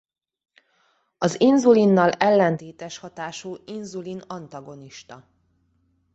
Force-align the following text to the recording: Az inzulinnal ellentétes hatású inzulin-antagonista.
Az 1.17 1.41
inzulinnal 1.41 2.11
ellentétes 2.11 2.97
hatású 2.97 3.55
inzulin-antagonista. 3.65 5.23